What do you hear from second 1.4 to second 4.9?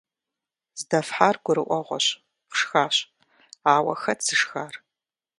гурыӀуэгъуэщ– фшхащ, ауэ хэт зышхар?